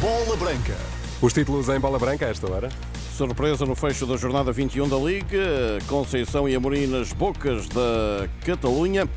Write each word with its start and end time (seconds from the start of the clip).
Bola 0.00 0.36
Branca. 0.36 0.76
Os 1.20 1.32
títulos 1.32 1.68
em 1.68 1.78
bola 1.78 1.96
branca 1.96 2.26
a 2.26 2.30
esta 2.30 2.50
hora. 2.50 2.68
Surpresa 3.16 3.64
no 3.64 3.76
fecho 3.76 4.04
da 4.04 4.16
jornada 4.16 4.50
21 4.50 4.88
da 4.88 4.96
Liga, 4.96 5.78
Conceição 5.86 6.48
e 6.48 6.56
Amorim 6.56 6.88
nas 6.88 7.12
bocas 7.12 7.68
da 7.68 8.28
Catalunha, 8.44 9.08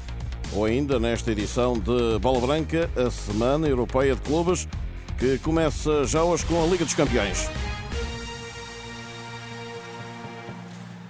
ou 0.53 0.65
ainda 0.65 0.99
nesta 0.99 1.31
edição 1.31 1.73
de 1.73 2.19
Bola 2.19 2.39
Branca, 2.39 2.87
a 2.95 3.09
Semana 3.09 3.67
Europeia 3.67 4.13
de 4.13 4.21
Clubes, 4.21 4.67
que 5.17 5.39
começa 5.39 6.05
já 6.05 6.23
hoje 6.23 6.45
com 6.45 6.63
a 6.63 6.67
Liga 6.67 6.85
dos 6.85 6.93
Campeões. 6.93 7.49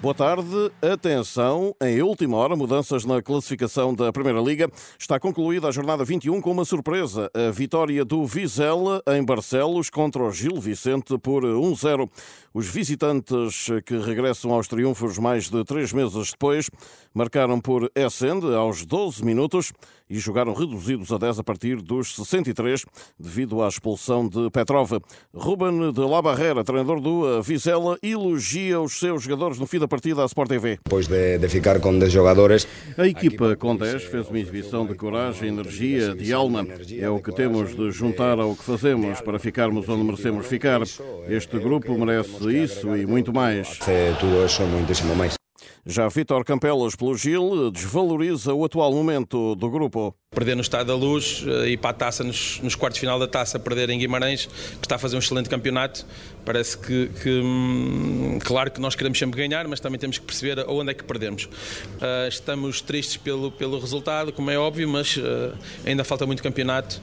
Boa 0.05 0.13
tarde. 0.13 0.71
Atenção, 0.83 1.75
em 1.81 1.99
última 1.99 2.37
hora, 2.37 2.55
mudanças 2.55 3.05
na 3.05 3.23
classificação 3.23 3.91
da 3.91 4.13
Primeira 4.13 4.39
Liga. 4.39 4.69
Está 4.99 5.19
concluída 5.19 5.67
a 5.67 5.71
jornada 5.71 6.05
21 6.05 6.41
com 6.41 6.51
uma 6.51 6.63
surpresa. 6.63 7.27
A 7.33 7.49
vitória 7.49 8.05
do 8.05 8.23
Vizela 8.23 9.01
em 9.07 9.25
Barcelos 9.25 9.89
contra 9.89 10.21
o 10.21 10.31
Gil 10.31 10.61
Vicente 10.61 11.17
por 11.17 11.41
1-0. 11.43 12.07
Os 12.53 12.67
visitantes 12.67 13.65
que 13.83 13.97
regressam 13.97 14.53
aos 14.53 14.67
triunfos 14.67 15.17
mais 15.17 15.49
de 15.49 15.63
três 15.63 15.91
meses 15.91 16.29
depois 16.29 16.69
marcaram 17.11 17.59
por 17.59 17.91
Essende 17.95 18.53
aos 18.53 18.85
12 18.85 19.25
minutos 19.25 19.73
e 20.09 20.19
jogaram 20.19 20.53
reduzidos 20.53 21.11
a 21.11 21.17
10 21.17 21.39
a 21.39 21.43
partir 21.43 21.81
dos 21.81 22.15
63 22.15 22.85
devido 23.19 23.61
à 23.63 23.67
expulsão 23.67 24.27
de 24.27 24.49
Petrov. 24.51 24.91
Ruben 25.33 25.91
de 25.91 26.01
La 26.01 26.21
Barrera, 26.21 26.63
treinador 26.63 26.99
do 26.99 27.41
Vizela, 27.41 27.97
elogia 28.01 28.79
os 28.79 28.97
seus 28.99 29.23
jogadores 29.23 29.59
no 29.59 29.67
fim 29.67 29.79
da 29.79 29.87
partida 29.87 30.23
à 30.23 30.25
Sport 30.25 30.49
TV. 30.49 30.79
Depois 30.83 31.07
de, 31.07 31.37
de 31.37 31.49
ficar 31.49 31.79
com 31.79 31.97
10 31.97 32.11
jogadores. 32.11 32.67
A 32.97 33.07
equipa 33.07 33.55
com 33.55 33.75
10 33.75 34.03
fez 34.03 34.27
uma 34.29 34.39
exibição 34.39 34.85
de 34.85 34.95
coragem, 34.95 35.49
energia, 35.49 36.15
de 36.15 36.33
alma. 36.33 36.65
É 36.99 37.09
o 37.09 37.19
que 37.19 37.31
temos 37.31 37.75
de 37.75 37.91
juntar 37.91 38.39
ao 38.39 38.55
que 38.55 38.63
fazemos 38.63 39.21
para 39.21 39.39
ficarmos 39.39 39.87
onde 39.89 40.03
merecemos 40.03 40.45
ficar. 40.47 40.81
Este 41.27 41.59
grupo 41.59 41.97
merece 41.97 42.63
isso 42.63 42.95
e 42.95 43.05
muito 43.05 43.33
mais. 43.33 43.79
Tudo 44.19 44.45
isso, 44.45 44.63
muitíssimo 44.63 45.15
mais. 45.15 45.44
Já 45.85 46.07
Vítor 46.07 46.43
Campelas, 46.43 46.95
pelo 46.95 47.15
Gil, 47.15 47.71
desvaloriza 47.71 48.53
o 48.53 48.65
atual 48.65 48.91
momento 48.91 49.55
do 49.55 49.69
grupo. 49.69 50.15
Perder 50.31 50.55
no 50.55 50.61
Estado 50.61 50.87
da 50.87 50.95
Luz 50.95 51.43
e 51.45 51.73
ir 51.73 51.77
para 51.77 51.91
a 51.91 51.93
taça, 51.93 52.23
nos, 52.23 52.59
nos 52.61 52.75
quartos 52.75 52.99
final 52.99 53.19
da 53.19 53.27
taça, 53.27 53.59
perder 53.59 53.89
em 53.89 53.99
Guimarães, 53.99 54.47
que 54.47 54.85
está 54.85 54.95
a 54.95 54.97
fazer 54.97 55.15
um 55.15 55.19
excelente 55.19 55.47
campeonato. 55.47 56.05
Parece 56.43 56.77
que, 56.77 57.09
que 57.21 57.29
hum, 57.29 58.39
claro 58.43 58.71
que 58.71 58.81
nós 58.81 58.95
queremos 58.95 59.17
sempre 59.17 59.39
ganhar, 59.39 59.67
mas 59.67 59.79
também 59.79 59.99
temos 59.99 60.17
que 60.17 60.25
perceber 60.25 60.65
onde 60.67 60.91
é 60.91 60.93
que 60.93 61.03
perdemos. 61.03 61.45
Uh, 61.45 62.27
estamos 62.27 62.81
tristes 62.81 63.17
pelo, 63.17 63.51
pelo 63.51 63.79
resultado, 63.79 64.33
como 64.33 64.49
é 64.51 64.57
óbvio, 64.57 64.89
mas 64.89 65.15
uh, 65.17 65.55
ainda 65.85 66.03
falta 66.03 66.25
muito 66.25 66.41
campeonato. 66.43 66.99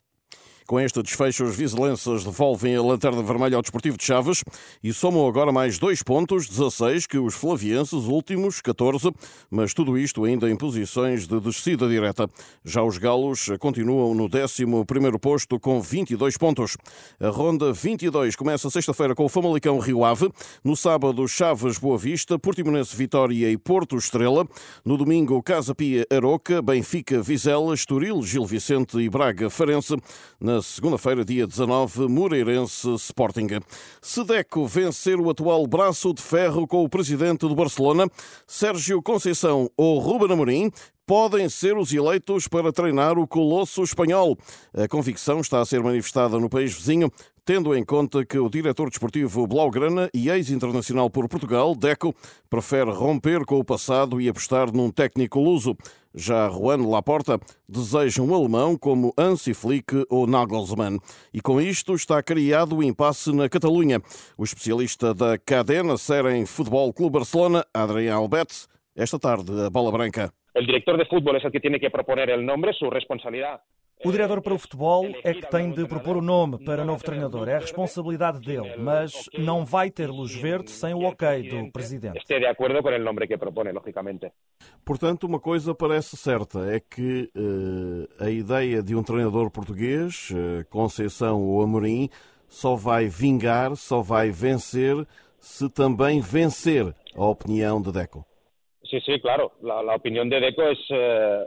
Com 0.73 0.81
este 0.81 1.03
desfecho, 1.03 1.45
os 1.45 1.55
vizelenses 1.55 2.25
devolvem 2.25 2.75
a 2.75 2.81
lanterna 2.81 3.23
vermelha 3.23 3.57
ao 3.57 3.61
Desportivo 3.61 3.99
de 3.99 4.05
Chaves 4.05 4.43
e 4.83 4.91
somam 4.91 5.29
agora 5.29 5.53
mais 5.53 5.79
dois 5.79 6.03
pontos, 6.03 6.49
16, 6.49 7.07
que 7.07 7.19
os 7.19 7.35
flavienses, 7.35 8.05
últimos, 8.05 8.63
14, 8.63 9.13
mas 9.51 9.75
tudo 9.75 9.99
isto 9.99 10.25
ainda 10.25 10.49
em 10.49 10.57
posições 10.57 11.27
de 11.27 11.39
descida 11.41 11.87
direta. 11.87 12.27
Já 12.65 12.83
os 12.83 12.97
galos 12.97 13.51
continuam 13.61 14.15
no 14.15 14.25
11 14.25 14.65
posto 15.21 15.61
com 15.61 15.79
22 15.79 16.39
pontos. 16.39 16.79
A 17.21 17.29
ronda 17.29 17.71
22 17.71 18.35
começa 18.35 18.71
sexta-feira 18.71 19.15
com 19.15 19.27
o 19.27 19.29
Famalicão 19.29 19.79
Rio 19.79 20.07
Ave, 20.07 20.33
no 20.65 20.75
sábado 20.75 21.29
Chaves 21.29 21.77
Boa 21.77 21.99
Vista, 21.99 22.39
Portimonense 22.39 22.97
Vitória 22.97 23.51
e 23.51 23.59
Porto 23.59 23.99
Estrela, 23.99 24.49
no 24.87 24.97
domingo 24.97 25.43
Casa 25.43 25.75
Pia 25.75 26.07
Aroca, 26.11 26.63
Benfica 26.63 27.21
Vizela, 27.21 27.75
Estoril 27.75 28.23
Gil 28.23 28.47
Vicente 28.47 28.97
e 28.99 29.11
Braga 29.11 29.51
Farense, 29.51 29.99
na 30.41 30.62
segunda-feira, 30.63 31.25
dia 31.25 31.47
19, 31.47 32.09
Moreirense 32.09 32.95
Sporting. 32.95 33.49
Se 34.01 34.25
Deco 34.25 34.67
vencer 34.67 35.19
o 35.19 35.29
atual 35.29 35.67
braço 35.67 36.15
de 36.15 36.23
ferro 36.23 36.67
com 36.67 36.85
o 36.85 36.89
presidente 36.89 37.41
do 37.41 37.55
Barcelona, 37.55 38.09
Sérgio 38.47 39.03
Conceição 39.03 39.69
ou 39.77 39.99
Ruben 39.99 40.33
Amorim, 40.33 40.71
podem 41.07 41.49
ser 41.49 41.77
os 41.77 41.93
eleitos 41.93 42.49
para 42.49 42.73
treinar 42.73 43.19
o 43.19 43.27
colosso 43.27 43.83
espanhol. 43.83 44.39
A 44.75 44.89
convicção 44.89 45.41
está 45.41 45.61
a 45.61 45.67
ser 45.67 45.83
manifestada 45.83 46.39
no 46.39 46.49
país 46.49 46.73
vizinho, 46.73 47.11
tendo 47.45 47.75
em 47.77 47.85
conta 47.85 48.25
que 48.25 48.39
o 48.39 48.49
diretor 48.49 48.89
desportivo 48.89 49.47
Blaugrana 49.47 50.09
e 50.15 50.31
ex-internacional 50.31 51.11
por 51.11 51.29
Portugal, 51.29 51.75
Deco, 51.75 52.15
prefere 52.49 52.91
romper 52.93 53.45
com 53.45 53.59
o 53.59 53.65
passado 53.65 54.21
e 54.21 54.29
apostar 54.29 54.73
num 54.73 54.91
técnico 54.91 55.41
luso. 55.41 55.77
Já 56.15 56.49
Juan 56.49 56.87
Laporta 56.89 57.41
deseja 57.67 58.23
um 58.23 58.35
alemão 58.35 58.77
como 58.77 59.15
Hansi 59.17 59.55
Flick 59.55 60.05
ou 60.11 60.27
Nagelsmann. 60.27 60.99
E 61.33 61.41
com 61.41 61.61
isto 61.61 61.95
está 61.95 62.23
criado 62.23 62.77
o 62.77 62.83
impasse 62.83 63.35
na 63.35 63.49
Catalunha. 63.49 64.01
O 64.37 64.45
especialista 64.45 65.15
da 65.15 65.39
cadena 65.39 65.97
Ser 65.97 66.27
em 66.27 66.45
Futebol 66.45 66.93
Clube 66.93 67.19
Barcelona, 67.19 67.65
Adrián 67.73 68.17
Albet, 68.17 68.67
esta 68.95 69.19
tarde, 69.19 69.53
a 69.67 69.71
bola 69.71 69.91
branca. 69.91 70.31
El 70.55 70.67
director 70.67 70.99
de 70.99 71.07
fútbol 71.07 71.37
es 71.37 71.45
el 71.45 71.51
que 71.51 71.61
tiene 71.61 71.81
que 71.81 71.91
proponer 71.91 72.29
el 72.29 72.45
nombre, 72.45 72.75
su 72.75 72.91
responsabilidad. 72.91 73.63
O 74.05 74.11
diretor 74.11 74.43
para 74.43 74.55
o 74.55 74.59
futebol 74.59 75.07
é 75.23 75.33
que 75.33 75.49
tem 75.49 75.71
de 75.71 75.87
propor 75.87 76.17
o 76.17 76.21
nome 76.21 76.59
para 76.65 76.83
o 76.83 76.85
novo 76.85 77.05
treinador. 77.05 77.49
É 77.49 77.55
a 77.55 77.61
responsabilidade 77.61 78.41
dele, 78.41 78.77
mas 78.77 79.29
não 79.39 79.65
vai 79.65 79.91
ter 79.91 80.11
luz 80.11 80.35
verde 80.35 80.73
sem 80.73 80.93
o 80.93 81.03
ok 81.05 81.49
do 81.49 81.71
presidente. 81.71 82.19
Esté 82.19 82.41
de 82.41 82.47
acordo 82.47 82.83
com 82.83 82.89
o 82.89 82.99
nome 82.99 83.27
que 83.29 83.39
propone, 83.39 83.71
logicamente. 83.71 84.33
Portanto, 84.85 85.25
uma 85.25 85.39
coisa 85.39 85.73
parece 85.73 86.17
certa, 86.17 86.75
é 86.75 86.81
que 86.81 87.31
uh, 87.37 88.25
a 88.25 88.29
ideia 88.29 88.83
de 88.83 88.97
um 88.97 89.05
treinador 89.05 89.51
português, 89.51 90.31
uh, 90.31 90.69
Conceição 90.69 91.41
ou 91.41 91.63
Amorim, 91.63 92.11
só 92.49 92.75
vai 92.75 93.07
vingar, 93.07 93.77
só 93.77 94.03
vai 94.03 94.31
vencer 94.31 95.07
se 95.39 95.69
também 95.69 96.21
vencer 96.21 96.95
a 97.15 97.25
opinião 97.25 97.81
de 97.81 97.93
Deco. 97.93 98.27
Sí, 98.93 99.01
sí, 99.07 99.19
claro. 99.21 99.53
La, 99.63 99.83
la 99.83 99.95
opinión 99.95 100.29
de 100.29 100.39
Deco 100.39 100.65
es, 100.65 100.79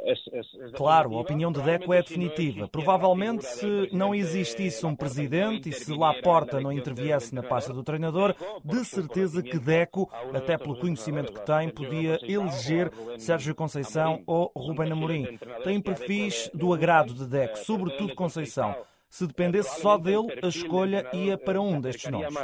es, 0.03 0.19
es, 0.33 0.47
es 0.56 0.72
Claro, 0.72 1.16
a 1.16 1.19
opinião 1.19 1.51
de 1.51 1.61
Deco 1.61 1.94
é 1.94 2.01
definitiva. 2.01 2.67
Provavelmente, 2.67 3.45
se 3.45 3.88
não 3.91 4.16
existisse 4.16 4.83
um 4.83 4.95
presidente 4.95 5.69
e 5.69 5.72
se 5.72 5.95
Laporta 5.95 6.59
não 6.59 6.72
interviesse 6.72 7.35
na 7.35 7.44
pasta 7.44 7.72
do 7.72 7.83
treinador, 7.83 8.33
de 8.63 8.83
certeza 8.83 9.44
que 9.44 9.59
Deco, 9.59 10.09
até 10.33 10.57
pelo 10.57 10.75
conhecimento 10.75 11.31
que 11.31 11.45
tem, 11.45 11.69
podia 11.69 12.17
eleger 12.23 12.89
Sérgio 13.19 13.53
Conceição 13.53 14.23
ou 14.25 14.51
Ruben 14.56 14.91
Amorim. 14.91 15.38
Tem 15.63 15.79
perfis 15.79 16.50
do 16.51 16.73
agrado 16.73 17.13
de 17.13 17.27
Deco, 17.27 17.59
sobretudo 17.59 18.16
Conceição. 18.16 18.75
Se 19.07 19.27
dependesse 19.27 19.81
só 19.81 20.00
dele, 20.00 20.33
a 20.41 20.47
escolha 20.47 21.07
ia 21.13 21.38
para 21.38 21.62
um 21.62 21.79
destes 21.79 22.09
nomes. 22.09 22.35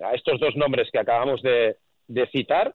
A 0.00 0.14
estes 0.14 0.40
dois 0.40 0.56
nomes 0.56 0.90
que 0.90 0.96
acabamos 0.96 1.42
de 1.42 2.26
citar. 2.28 2.72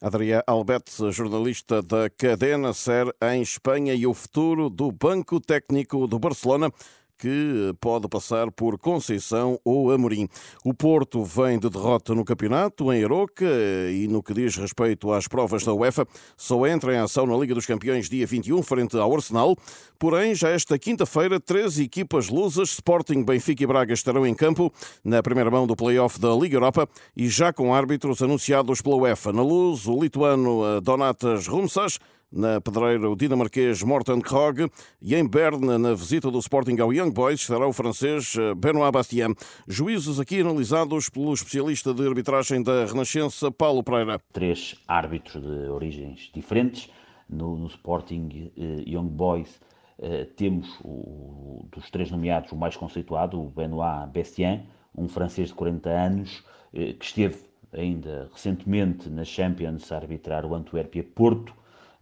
Adrià 0.00 0.42
Albet, 0.46 0.90
jornalista 1.10 1.82
da 1.82 2.08
Cadena 2.08 2.72
Ser 2.72 3.14
em 3.20 3.42
Espanha 3.42 3.92
e 3.92 4.06
o 4.06 4.14
futuro 4.14 4.70
do 4.70 4.90
Banco 4.90 5.38
Técnico 5.38 6.06
do 6.06 6.18
Barcelona 6.18 6.72
que 7.20 7.74
pode 7.80 8.08
passar 8.08 8.50
por 8.50 8.78
Conceição 8.78 9.60
ou 9.62 9.92
Amorim. 9.92 10.26
O 10.64 10.72
Porto 10.72 11.22
vem 11.22 11.58
de 11.58 11.68
derrota 11.68 12.14
no 12.14 12.24
campeonato, 12.24 12.90
em 12.90 13.04
Aroca, 13.04 13.44
e 13.92 14.08
no 14.08 14.22
que 14.22 14.32
diz 14.32 14.56
respeito 14.56 15.12
às 15.12 15.28
provas 15.28 15.62
da 15.62 15.74
UEFA, 15.74 16.06
só 16.34 16.66
entra 16.66 16.94
em 16.94 16.98
ação 16.98 17.26
na 17.26 17.36
Liga 17.36 17.54
dos 17.54 17.66
Campeões 17.66 18.08
dia 18.08 18.26
21, 18.26 18.62
frente 18.62 18.96
ao 18.96 19.14
Arsenal. 19.14 19.54
Porém, 19.98 20.34
já 20.34 20.48
esta 20.48 20.78
quinta-feira, 20.78 21.38
três 21.38 21.78
equipas 21.78 22.30
lusas, 22.30 22.70
Sporting, 22.70 23.22
Benfica 23.22 23.62
e 23.62 23.66
Braga, 23.66 23.92
estarão 23.92 24.26
em 24.26 24.34
campo 24.34 24.72
na 25.04 25.22
primeira 25.22 25.50
mão 25.50 25.66
do 25.66 25.76
play-off 25.76 26.18
da 26.18 26.34
Liga 26.34 26.56
Europa 26.56 26.88
e 27.14 27.28
já 27.28 27.52
com 27.52 27.74
árbitros 27.74 28.22
anunciados 28.22 28.80
pela 28.80 28.96
UEFA. 28.96 29.30
Na 29.30 29.42
luz, 29.42 29.86
o 29.86 30.00
lituano 30.00 30.80
Donatas 30.80 31.46
Rumsas, 31.46 31.98
na 32.32 32.60
pedreira 32.60 33.10
o 33.10 33.16
dinamarquês 33.16 33.82
Morten 33.82 34.20
Krog 34.20 34.70
e 35.02 35.14
em 35.14 35.26
Berne, 35.26 35.78
na 35.78 35.94
visita 35.94 36.30
do 36.30 36.38
Sporting 36.38 36.78
ao 36.78 36.92
Young 36.92 37.10
Boys, 37.10 37.40
estará 37.40 37.66
o 37.66 37.72
francês 37.72 38.36
eh, 38.36 38.54
Benoît 38.54 38.92
Bastien. 38.92 39.34
Juízos 39.66 40.20
aqui 40.20 40.40
analisados 40.40 41.08
pelo 41.08 41.34
especialista 41.34 41.92
de 41.92 42.06
arbitragem 42.06 42.62
da 42.62 42.84
Renascença, 42.84 43.50
Paulo 43.50 43.82
Pereira. 43.82 44.20
Três 44.32 44.76
árbitros 44.86 45.42
de 45.42 45.68
origens 45.68 46.30
diferentes. 46.32 46.88
No, 47.28 47.56
no 47.56 47.68
Sporting 47.68 48.52
uh, 48.56 48.88
Young 48.88 49.08
Boys 49.08 49.60
uh, 49.98 50.24
temos, 50.36 50.68
o, 50.84 51.64
dos 51.70 51.88
três 51.88 52.10
nomeados, 52.10 52.50
o 52.50 52.56
mais 52.56 52.76
conceituado, 52.76 53.40
o 53.40 53.48
Benoît 53.48 54.08
Bastien, 54.12 54.66
um 54.96 55.08
francês 55.08 55.48
de 55.48 55.54
40 55.54 55.88
anos, 55.88 56.38
uh, 56.74 56.94
que 56.94 57.04
esteve 57.04 57.38
ainda 57.72 58.28
recentemente 58.32 59.08
na 59.08 59.24
Champions 59.24 59.92
a 59.92 59.96
arbitrar 59.96 60.44
o 60.44 60.54
Antuérpia 60.54 61.04
Porto, 61.04 61.54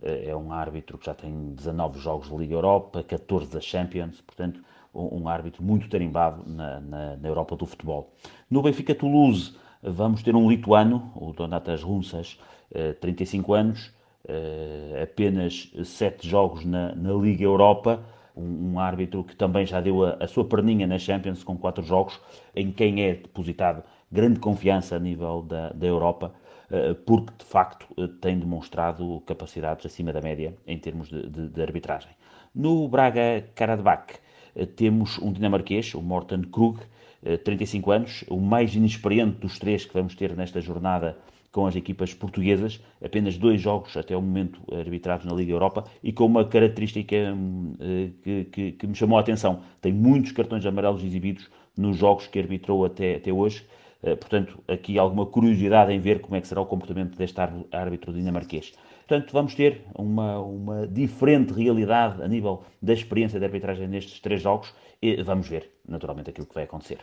é 0.02 0.34
um 0.34 0.52
árbitro 0.52 0.96
que 0.98 1.06
já 1.06 1.14
tem 1.14 1.54
19 1.54 1.98
jogos 1.98 2.28
de 2.28 2.36
Liga 2.36 2.54
Europa, 2.54 3.02
14 3.02 3.52
da 3.52 3.60
Champions, 3.60 4.20
portanto, 4.20 4.62
um 4.94 5.28
árbitro 5.28 5.62
muito 5.62 5.88
tarimbado 5.88 6.42
na, 6.46 6.80
na, 6.80 7.16
na 7.16 7.28
Europa 7.28 7.56
do 7.56 7.66
futebol. 7.66 8.12
No 8.50 8.62
Benfica 8.62 8.94
Toulouse, 8.94 9.54
vamos 9.82 10.22
ter 10.22 10.34
um 10.34 10.48
lituano, 10.48 11.12
o 11.14 11.32
Donatas 11.32 11.82
Runsas, 11.82 12.38
35 13.00 13.54
anos, 13.54 13.92
apenas 15.02 15.70
7 15.84 16.28
jogos 16.28 16.64
na, 16.64 16.94
na 16.94 17.12
Liga 17.12 17.44
Europa, 17.44 18.02
um, 18.36 18.78
árbitro 18.78 19.24
que 19.24 19.34
também 19.34 19.66
já 19.66 19.80
deu 19.80 20.04
a, 20.04 20.16
a, 20.20 20.28
sua 20.28 20.44
perninha 20.44 20.86
na 20.86 20.98
Champions 20.98 21.42
com 21.42 21.56
quatro 21.56 21.84
jogos, 21.84 22.20
em 22.54 22.70
quem 22.70 23.02
é 23.02 23.14
depositado 23.14 23.82
grande 24.10 24.40
confiança 24.40 24.96
a 24.96 24.98
nível 24.98 25.42
da, 25.42 25.70
da 25.70 25.86
Europa, 25.86 26.32
uh, 26.70 26.94
porque 26.94 27.32
de 27.38 27.44
facto 27.44 27.86
uh, 27.96 28.08
tem 28.08 28.38
demonstrado 28.38 29.22
capacidades 29.26 29.86
acima 29.86 30.12
da 30.12 30.20
média 30.20 30.54
em 30.66 30.78
termos 30.78 31.08
de, 31.08 31.28
de, 31.28 31.48
de 31.48 31.62
arbitragem. 31.62 32.10
No 32.54 32.88
Braga 32.88 33.44
Karadbach 33.54 34.14
uh, 34.54 34.66
temos 34.66 35.18
um 35.18 35.32
dinamarquês, 35.32 35.94
o 35.94 36.02
Morten 36.02 36.42
Krug, 36.42 36.80
35 37.44 37.90
anos, 37.90 38.24
o 38.28 38.38
mais 38.38 38.76
inexperiente 38.76 39.38
dos 39.40 39.58
três 39.58 39.84
que 39.84 39.92
vamos 39.92 40.14
ter 40.14 40.36
nesta 40.36 40.60
jornada 40.60 41.18
com 41.50 41.66
as 41.66 41.74
equipas 41.74 42.12
portuguesas, 42.12 42.80
apenas 43.02 43.36
dois 43.36 43.60
jogos 43.60 43.96
até 43.96 44.16
o 44.16 44.22
momento 44.22 44.60
arbitrados 44.72 45.26
na 45.26 45.34
Liga 45.34 45.52
Europa 45.52 45.84
e 46.02 46.12
com 46.12 46.26
uma 46.26 46.44
característica 46.44 47.16
hum, 47.16 47.74
eh, 47.80 48.10
que, 48.22 48.44
que, 48.44 48.72
que 48.72 48.86
me 48.86 48.94
chamou 48.94 49.18
a 49.18 49.20
atenção. 49.20 49.62
Tem 49.80 49.92
muitos 49.92 50.32
cartões 50.32 50.64
amarelos 50.66 51.02
exibidos 51.02 51.48
nos 51.76 51.96
jogos 51.96 52.26
que 52.26 52.38
arbitrou 52.38 52.84
até, 52.84 53.16
até 53.16 53.32
hoje. 53.32 53.64
Eh, 54.02 54.14
portanto, 54.14 54.62
aqui 54.68 54.98
alguma 54.98 55.26
curiosidade 55.26 55.92
em 55.92 56.00
ver 56.00 56.20
como 56.20 56.36
é 56.36 56.40
que 56.40 56.46
será 56.48 56.60
o 56.60 56.66
comportamento 56.66 57.16
deste 57.16 57.40
árbitro 57.72 58.12
dinamarquês. 58.12 58.72
Portanto, 59.06 59.32
vamos 59.32 59.54
ter 59.54 59.82
uma, 59.94 60.38
uma 60.40 60.86
diferente 60.86 61.52
realidade 61.52 62.22
a 62.22 62.28
nível 62.28 62.62
da 62.80 62.92
experiência 62.92 63.38
de 63.38 63.44
arbitragem 63.44 63.88
nestes 63.88 64.20
três 64.20 64.40
jogos 64.42 64.74
e 65.02 65.22
vamos 65.22 65.48
ver, 65.48 65.72
naturalmente, 65.88 66.30
aquilo 66.30 66.46
que 66.46 66.54
vai 66.54 66.64
acontecer. 66.64 66.98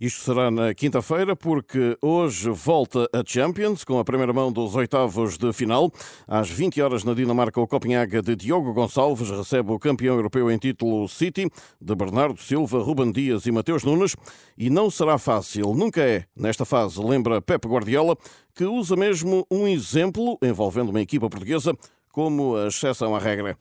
Isto 0.00 0.20
será 0.22 0.50
na 0.50 0.74
quinta-feira, 0.74 1.34
porque 1.34 1.96
hoje 2.00 2.50
volta 2.50 3.08
a 3.12 3.22
Champions, 3.26 3.84
com 3.84 3.98
a 3.98 4.04
primeira 4.04 4.32
mão 4.32 4.52
dos 4.52 4.74
oitavos 4.74 5.38
de 5.38 5.52
final. 5.52 5.90
Às 6.26 6.50
20 6.50 6.80
horas 6.82 7.04
na 7.04 7.14
Dinamarca, 7.14 7.60
o 7.60 7.66
Copenhaga 7.66 8.20
de 8.20 8.36
Diogo 8.36 8.72
Gonçalves 8.72 9.30
recebe 9.30 9.72
o 9.72 9.78
campeão 9.78 10.16
europeu 10.16 10.50
em 10.50 10.58
título 10.58 11.08
City, 11.08 11.50
de 11.80 11.94
Bernardo 11.94 12.40
Silva, 12.40 12.78
Ruben 12.78 13.10
Dias 13.10 13.46
e 13.46 13.52
Mateus 13.52 13.84
Nunes. 13.84 14.14
E 14.56 14.68
não 14.70 14.90
será 14.90 15.18
fácil, 15.18 15.74
nunca 15.74 16.02
é, 16.02 16.24
nesta 16.36 16.64
fase, 16.64 17.02
lembra 17.02 17.40
Pep 17.40 17.66
Guardiola, 17.66 18.16
que 18.54 18.64
usa 18.64 18.96
mesmo 18.96 19.46
um 19.50 19.68
exemplo 19.68 20.38
envolvendo 20.42 20.88
uma 20.88 21.00
equipa 21.00 21.28
portuguesa 21.28 21.74
como 22.16 22.56
a 22.56 22.68
exceção 22.68 23.14
à 23.14 23.18
regra. 23.18 23.58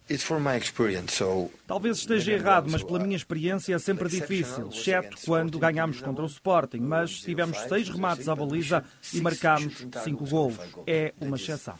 Talvez 1.68 1.98
esteja 1.98 2.32
errado, 2.32 2.72
mas 2.72 2.82
pela 2.82 3.00
minha 3.00 3.18
experiência 3.18 3.76
é 3.76 3.80
sempre 3.80 4.08
difícil, 4.08 4.70
exceto 4.70 5.18
quando 5.26 5.60
ganhamos 5.60 6.00
contra 6.00 6.24
o 6.24 6.26
Sporting, 6.26 6.80
mas 6.80 7.20
tivemos 7.20 7.58
seis 7.68 7.90
remates 7.90 8.30
à 8.30 8.34
baliza 8.34 8.82
e 9.14 9.20
marcámos 9.20 9.86
cinco 10.06 10.26
gols. 10.26 10.56
É 10.88 11.14
uma 11.20 11.36
exceção. 11.36 11.76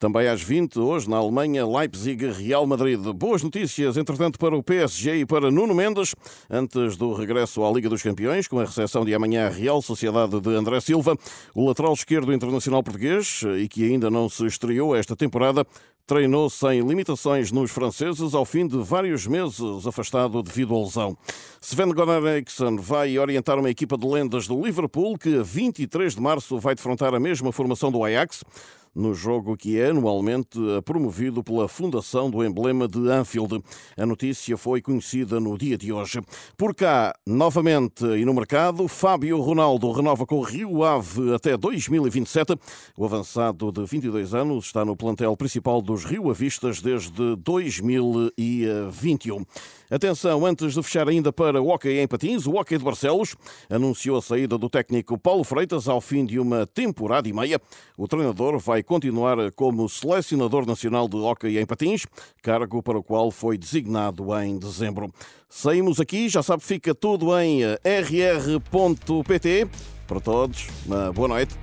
Também 0.00 0.28
às 0.28 0.42
20, 0.42 0.80
hoje 0.80 1.10
na 1.10 1.18
Alemanha, 1.18 1.66
Leipzig, 1.66 2.26
Real 2.30 2.66
Madrid. 2.66 2.98
Boas 2.98 3.42
notícias, 3.42 3.98
entretanto, 3.98 4.38
para 4.38 4.56
o 4.56 4.62
PSG 4.62 5.16
e 5.16 5.26
para 5.26 5.50
Nuno 5.50 5.74
Mendes, 5.74 6.14
antes 6.48 6.96
do 6.96 7.12
regresso 7.12 7.62
à 7.62 7.70
Liga 7.70 7.86
dos 7.86 8.02
Campeões, 8.02 8.48
com 8.48 8.58
a 8.58 8.64
recepção 8.64 9.04
de 9.04 9.14
amanhã 9.14 9.46
à 9.46 9.50
Real 9.50 9.82
Sociedade 9.82 10.40
de 10.40 10.48
André 10.54 10.80
Silva. 10.80 11.18
O 11.54 11.68
lateral 11.68 11.92
esquerdo 11.92 12.32
internacional 12.32 12.82
português, 12.82 13.42
e 13.58 13.68
que 13.68 13.84
ainda 13.84 14.10
não 14.10 14.26
se 14.26 14.46
estreou 14.46 14.96
esta 14.96 15.14
temporada, 15.14 15.66
treinou 16.06 16.48
sem 16.48 16.80
limitações 16.80 17.52
nos 17.52 17.70
franceses 17.70 18.34
ao 18.34 18.44
fim 18.44 18.66
de 18.66 18.78
vários 18.78 19.26
meses 19.26 19.86
afastado 19.86 20.42
devido 20.42 20.74
à 20.74 20.78
lesão. 20.78 21.16
Sven 21.60 21.92
Goran 21.92 22.26
Eriksson 22.26 22.76
vai 22.78 23.16
orientar 23.18 23.58
uma 23.58 23.70
equipa 23.70 23.96
de 23.96 24.08
lendas 24.08 24.48
do 24.48 24.60
Liverpool 24.60 25.16
que 25.16 25.38
a 25.38 25.42
23 25.42 26.14
de 26.14 26.20
março 26.20 26.58
vai 26.58 26.74
defrontar 26.74 27.14
a 27.14 27.20
mesma 27.20 27.52
formação 27.52 27.92
do 27.92 28.02
Ajax 28.02 28.42
no 28.94 29.14
jogo 29.14 29.56
que 29.56 29.78
é 29.78 29.90
anualmente 29.90 30.58
promovido 30.84 31.42
pela 31.42 31.68
Fundação 31.68 32.30
do 32.30 32.44
Emblema 32.44 32.88
de 32.88 33.08
Anfield. 33.08 33.62
A 33.96 34.04
notícia 34.04 34.56
foi 34.56 34.82
conhecida 34.82 35.38
no 35.38 35.56
dia 35.56 35.78
de 35.78 35.92
hoje. 35.92 36.20
Por 36.56 36.74
cá, 36.74 37.14
novamente 37.26 38.04
e 38.04 38.24
no 38.24 38.34
mercado, 38.34 38.88
Fábio 38.88 39.40
Ronaldo 39.40 39.90
renova 39.92 40.26
com 40.26 40.36
o 40.36 40.42
Rio 40.42 40.84
Ave 40.84 41.34
até 41.34 41.56
2027. 41.56 42.56
O 42.96 43.04
avançado 43.04 43.70
de 43.70 43.84
22 43.84 44.34
anos 44.34 44.66
está 44.66 44.84
no 44.84 44.96
plantel 44.96 45.36
principal 45.36 45.80
dos 45.80 46.04
Rio 46.04 46.30
Avistas 46.30 46.80
desde 46.80 47.36
2021. 47.36 49.44
Atenção, 49.90 50.46
antes 50.46 50.74
de 50.74 50.82
fechar 50.84 51.08
ainda 51.08 51.32
para 51.32 51.60
o 51.60 51.68
Hockey 51.68 51.98
em 51.98 52.06
Patins, 52.06 52.46
o 52.46 52.54
Hockey 52.54 52.78
de 52.78 52.84
Barcelos 52.84 53.34
anunciou 53.68 54.18
a 54.18 54.22
saída 54.22 54.56
do 54.56 54.70
técnico 54.70 55.18
Paulo 55.18 55.42
Freitas 55.42 55.88
ao 55.88 56.00
fim 56.00 56.24
de 56.24 56.38
uma 56.38 56.64
temporada 56.64 57.28
e 57.28 57.32
meia. 57.32 57.60
O 57.96 58.06
treinador 58.06 58.56
vai 58.60 58.79
continuar 58.82 59.52
como 59.52 59.88
selecionador 59.88 60.66
nacional 60.66 61.08
de 61.08 61.16
Hockey 61.16 61.58
em 61.58 61.66
Patins, 61.66 62.06
cargo 62.42 62.82
para 62.82 62.98
o 62.98 63.02
qual 63.02 63.30
foi 63.30 63.56
designado 63.58 64.34
em 64.40 64.58
dezembro. 64.58 65.12
Saímos 65.48 66.00
aqui, 66.00 66.28
já 66.28 66.42
sabe, 66.42 66.62
fica 66.62 66.94
tudo 66.94 67.38
em 67.38 67.62
rr.pt. 67.84 69.68
Para 70.06 70.20
todos, 70.20 70.66
uma 70.86 71.12
boa 71.12 71.28
noite 71.28 71.56